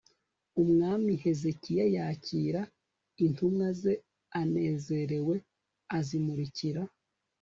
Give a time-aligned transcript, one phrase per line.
[0.63, 2.61] umwami hezekiya yakira
[3.25, 3.93] intumwa ze
[4.39, 5.35] anezerewe,
[5.97, 6.81] azimurikira